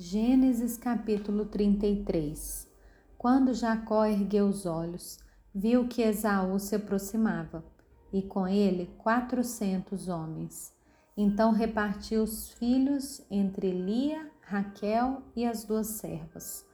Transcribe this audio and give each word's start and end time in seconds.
Gênesis 0.00 0.76
capítulo 0.76 1.46
33 1.46 2.70
Quando 3.18 3.52
Jacó 3.52 4.04
ergueu 4.04 4.46
os 4.46 4.64
olhos, 4.64 5.18
viu 5.52 5.88
que 5.88 6.02
Esaú 6.02 6.56
se 6.60 6.76
aproximava, 6.76 7.64
e 8.12 8.22
com 8.22 8.46
ele 8.46 8.88
quatrocentos 8.96 10.06
homens. 10.06 10.72
Então 11.16 11.50
repartiu 11.50 12.22
os 12.22 12.52
filhos 12.52 13.26
entre 13.28 13.72
Lia, 13.72 14.30
Raquel 14.40 15.20
e 15.34 15.44
as 15.44 15.64
duas 15.64 15.88
servas. 15.88 16.64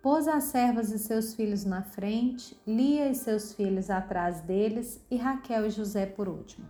Pôs 0.00 0.28
as 0.28 0.44
servas 0.44 0.92
e 0.92 0.98
seus 1.00 1.34
filhos 1.34 1.64
na 1.64 1.82
frente, 1.82 2.56
Lia 2.64 3.08
e 3.08 3.16
seus 3.16 3.52
filhos 3.52 3.90
atrás 3.90 4.42
deles, 4.42 5.04
e 5.10 5.16
Raquel 5.16 5.66
e 5.66 5.70
José 5.70 6.06
por 6.06 6.28
último. 6.28 6.68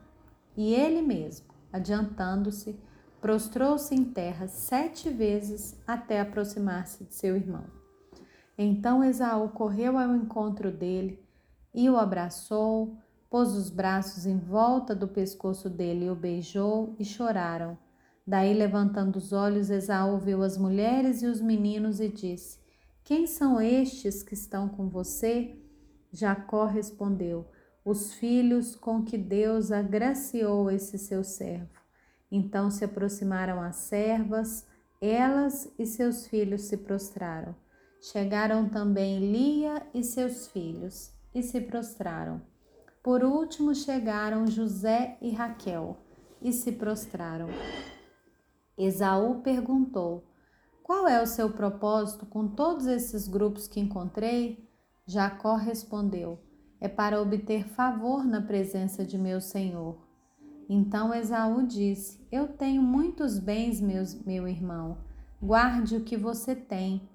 E 0.57 0.73
ele 0.73 1.03
mesmo, 1.03 1.49
adiantando-se, 1.71 2.75
prostrou-se 3.21 3.95
em 3.95 4.05
terra 4.05 4.49
sete 4.49 5.11
vezes 5.11 5.79
até 5.87 6.21
aproximar-se 6.21 7.05
de 7.05 7.15
seu 7.15 7.37
irmão. 7.37 7.65
Então 8.57 9.05
Esaú 9.05 9.49
correu 9.51 9.99
ao 9.99 10.15
encontro 10.15 10.71
dele 10.71 11.23
e 11.75 11.89
o 11.89 11.97
abraçou, 11.97 12.97
pôs 13.29 13.55
os 13.55 13.71
braços 13.71 14.27
em 14.27 14.39
volta 14.39 14.95
do 14.95 15.07
pescoço 15.07 15.69
dele 15.69 16.07
e 16.07 16.11
o 16.11 16.15
beijou 16.15 16.95
e 16.99 17.05
choraram. 17.05 17.79
Daí, 18.27 18.53
levantando 18.55 19.17
os 19.17 19.33
olhos, 19.33 19.71
Esaú 19.71 20.19
viu 20.19 20.43
as 20.43 20.57
mulheres 20.57 21.23
e 21.23 21.27
os 21.27 21.41
meninos 21.41 22.01
e 22.01 22.09
disse: 22.09 22.59
Quem 23.03 23.27
são 23.27 23.61
estes 23.61 24.23
que 24.23 24.35
estão 24.35 24.69
com 24.69 24.89
você? 24.89 25.57
Jacó 26.13 26.67
respondeu: 26.67 27.47
Os 27.85 28.15
filhos 28.15 28.77
com 28.77 29.03
que 29.03 29.17
Deus 29.17 29.73
agraciou 29.73 30.71
esse 30.71 30.99
seu 30.99 31.25
servo. 31.25 31.81
Então 32.31 32.71
se 32.71 32.85
aproximaram 32.85 33.61
as 33.61 33.77
servas, 33.77 34.67
elas 35.01 35.73
e 35.79 35.87
seus 35.87 36.27
filhos 36.27 36.63
se 36.63 36.77
prostraram. 36.77 37.55
Chegaram 38.01 38.69
também 38.69 39.19
Lia 39.19 39.83
e 39.93 40.03
seus 40.03 40.47
filhos 40.49 41.13
e 41.35 41.43
se 41.43 41.61
prostraram. 41.61 42.41
Por 43.03 43.25
último 43.25 43.75
chegaram 43.75 44.47
José 44.47 45.17
e 45.21 45.31
Raquel 45.31 45.97
e 46.41 46.53
se 46.53 46.73
prostraram. 46.73 47.49
Esaú 48.77 49.43
perguntou: 49.43 50.25
Qual 50.83 51.09
é 51.09 51.23
o 51.23 51.27
seu 51.27 51.51
propósito 51.51 52.27
com 52.27 52.49
todos 52.49 52.87
esses 52.87 53.29
grupos 53.29 53.67
que 53.67 53.81
encontrei? 53.81 54.69
Jacó 55.07 55.57
respondeu: 55.57 56.39
É 56.81 56.89
para 56.89 57.21
obter 57.21 57.69
favor 57.69 58.25
na 58.25 58.41
presença 58.41 59.05
de 59.05 59.19
meu 59.19 59.41
senhor. 59.41 60.10
Então 60.73 61.13
Esaú 61.13 61.67
disse: 61.67 62.25
Eu 62.31 62.47
tenho 62.47 62.81
muitos 62.81 63.41
bens, 63.41 63.81
meus, 63.81 64.15
meu 64.25 64.47
irmão, 64.47 64.99
guarde 65.43 65.97
o 65.97 66.05
que 66.05 66.17
você 66.17 66.55
tem. 66.55 67.11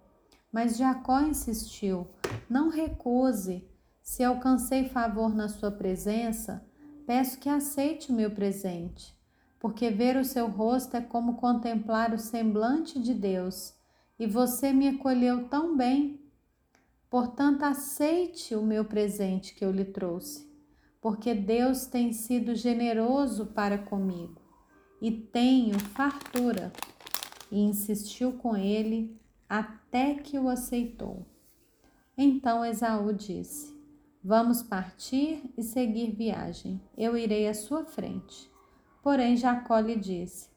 Mas 0.51 0.75
Jacó 0.75 1.21
insistiu: 1.21 2.05
Não 2.49 2.67
recuse. 2.67 3.65
Se 4.01 4.25
alcancei 4.25 4.89
favor 4.89 5.33
na 5.33 5.47
sua 5.47 5.71
presença, 5.71 6.67
peço 7.07 7.39
que 7.39 7.47
aceite 7.47 8.11
o 8.11 8.13
meu 8.13 8.29
presente, 8.29 9.17
porque 9.57 9.89
ver 9.89 10.17
o 10.17 10.25
seu 10.25 10.47
rosto 10.47 10.97
é 10.97 11.01
como 11.01 11.37
contemplar 11.37 12.13
o 12.13 12.19
semblante 12.19 12.99
de 12.99 13.13
Deus, 13.13 13.73
e 14.19 14.27
você 14.27 14.73
me 14.73 14.89
acolheu 14.89 15.47
tão 15.47 15.77
bem. 15.77 16.19
Portanto, 17.09 17.63
aceite 17.63 18.53
o 18.53 18.61
meu 18.61 18.83
presente 18.83 19.55
que 19.55 19.63
eu 19.63 19.71
lhe 19.71 19.85
trouxe 19.85 20.54
porque 21.05 21.35
Deus 21.35 21.85
tem 21.85 22.11
sido 22.11 22.55
generoso 22.55 23.45
para 23.45 23.77
comigo 23.77 24.41
e 24.99 25.11
tenho 25.11 25.77
fartura. 25.77 26.73
E 27.51 27.59
insistiu 27.59 28.31
com 28.31 28.57
ele 28.57 29.15
até 29.47 30.15
que 30.15 30.39
o 30.39 30.49
aceitou. 30.49 31.23
Então 32.17 32.65
Esaú 32.65 33.13
disse: 33.13 33.71
Vamos 34.23 34.63
partir 34.63 35.43
e 35.55 35.61
seguir 35.61 36.09
viagem. 36.09 36.81
Eu 36.97 37.15
irei 37.15 37.47
à 37.47 37.53
sua 37.53 37.85
frente. 37.85 38.49
Porém, 39.03 39.37
Jacó 39.37 39.77
lhe 39.77 39.95
disse: 39.95 40.49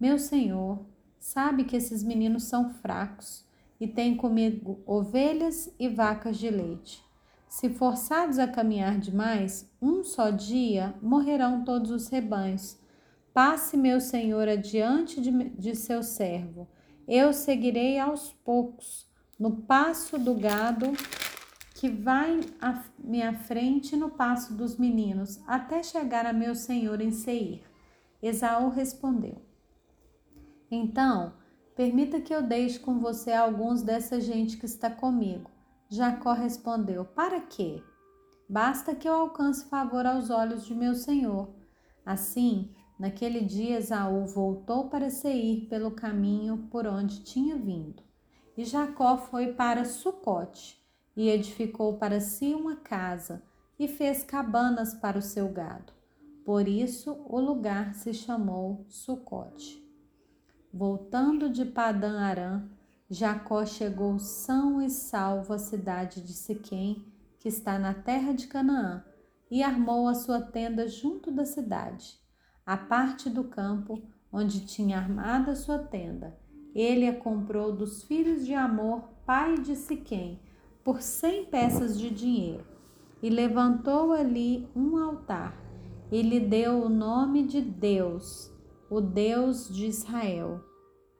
Meu 0.00 0.18
senhor, 0.18 0.84
sabe 1.20 1.62
que 1.62 1.76
esses 1.76 2.02
meninos 2.02 2.42
são 2.42 2.74
fracos 2.74 3.44
e 3.78 3.86
têm 3.86 4.16
comigo 4.16 4.82
ovelhas 4.84 5.72
e 5.78 5.88
vacas 5.88 6.38
de 6.38 6.50
leite. 6.50 7.11
Se 7.52 7.68
forçados 7.68 8.38
a 8.38 8.48
caminhar 8.48 8.98
demais, 8.98 9.70
um 9.80 10.02
só 10.02 10.30
dia 10.30 10.94
morrerão 11.02 11.62
todos 11.62 11.90
os 11.90 12.08
rebanhos. 12.08 12.78
Passe, 13.34 13.76
meu 13.76 14.00
senhor, 14.00 14.48
adiante 14.48 15.20
de, 15.20 15.30
de 15.50 15.76
seu 15.76 16.02
servo. 16.02 16.66
Eu 17.06 17.30
seguirei 17.34 17.98
aos 17.98 18.32
poucos, 18.32 19.06
no 19.38 19.50
passo 19.50 20.18
do 20.18 20.32
gado 20.32 20.92
que 21.74 21.90
vai 21.90 22.40
à 22.58 22.82
minha 22.98 23.34
frente 23.34 23.96
no 23.96 24.08
passo 24.08 24.54
dos 24.54 24.78
meninos, 24.78 25.38
até 25.46 25.82
chegar 25.82 26.24
a 26.24 26.32
meu 26.32 26.54
senhor 26.54 27.02
em 27.02 27.10
Seir. 27.10 27.60
Esaú 28.22 28.70
respondeu: 28.70 29.42
Então, 30.70 31.34
permita 31.76 32.18
que 32.18 32.34
eu 32.34 32.42
deixe 32.42 32.78
com 32.78 32.98
você 32.98 33.30
alguns 33.30 33.82
dessa 33.82 34.18
gente 34.18 34.56
que 34.56 34.64
está 34.64 34.88
comigo 34.88 35.50
Jacó 35.92 36.32
respondeu: 36.32 37.04
Para 37.04 37.38
quê? 37.38 37.82
Basta 38.48 38.94
que 38.94 39.06
eu 39.06 39.12
alcance 39.12 39.66
favor 39.66 40.06
aos 40.06 40.30
olhos 40.30 40.64
de 40.64 40.74
meu 40.74 40.94
senhor. 40.94 41.50
Assim, 42.04 42.70
naquele 42.98 43.42
dia 43.42 43.76
Esaú 43.76 44.24
voltou 44.24 44.88
para 44.88 45.10
Seir 45.10 45.68
pelo 45.68 45.90
caminho 45.90 46.66
por 46.70 46.86
onde 46.86 47.22
tinha 47.22 47.56
vindo. 47.56 48.02
E 48.56 48.64
Jacó 48.64 49.18
foi 49.18 49.52
para 49.52 49.84
Sucote 49.84 50.82
e 51.14 51.28
edificou 51.28 51.98
para 51.98 52.20
si 52.20 52.54
uma 52.54 52.76
casa 52.76 53.42
e 53.78 53.86
fez 53.86 54.24
cabanas 54.24 54.94
para 54.94 55.18
o 55.18 55.22
seu 55.22 55.50
gado. 55.50 55.92
Por 56.42 56.66
isso 56.66 57.22
o 57.28 57.38
lugar 57.38 57.94
se 57.94 58.14
chamou 58.14 58.86
Sucote. 58.88 59.86
Voltando 60.72 61.50
de 61.50 61.66
Padã 61.66 62.18
Arã, 62.18 62.66
Jacó 63.12 63.66
chegou 63.66 64.18
são 64.18 64.80
e 64.80 64.88
salvo 64.88 65.52
à 65.52 65.58
cidade 65.58 66.22
de 66.22 66.32
Siquém, 66.32 67.04
que 67.38 67.46
está 67.46 67.78
na 67.78 67.92
terra 67.92 68.32
de 68.32 68.46
Canaã, 68.46 69.04
e 69.50 69.62
armou 69.62 70.08
a 70.08 70.14
sua 70.14 70.40
tenda 70.40 70.88
junto 70.88 71.30
da 71.30 71.44
cidade, 71.44 72.18
a 72.64 72.74
parte 72.74 73.28
do 73.28 73.44
campo 73.44 74.00
onde 74.32 74.64
tinha 74.64 74.96
armado 74.96 75.50
a 75.50 75.54
sua 75.54 75.78
tenda. 75.78 76.34
Ele 76.74 77.06
a 77.06 77.14
comprou 77.14 77.70
dos 77.70 78.02
filhos 78.02 78.46
de 78.46 78.54
Amor, 78.54 79.02
pai 79.26 79.58
de 79.58 79.76
Siquém, 79.76 80.40
por 80.82 81.02
cem 81.02 81.44
peças 81.44 81.98
de 81.98 82.08
dinheiro, 82.08 82.64
e 83.22 83.28
levantou 83.28 84.12
ali 84.12 84.66
um 84.74 84.96
altar, 84.96 85.54
e 86.10 86.22
lhe 86.22 86.40
deu 86.40 86.82
o 86.82 86.88
nome 86.88 87.46
de 87.46 87.60
Deus, 87.60 88.50
o 88.88 89.02
Deus 89.02 89.68
de 89.68 89.84
Israel 89.84 90.71